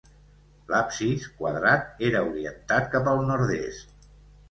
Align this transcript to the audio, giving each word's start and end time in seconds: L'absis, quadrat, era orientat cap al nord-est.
L'absis, 0.71 1.27
quadrat, 1.43 1.87
era 2.09 2.25
orientat 2.33 2.91
cap 2.97 3.15
al 3.15 3.25
nord-est. 3.33 3.99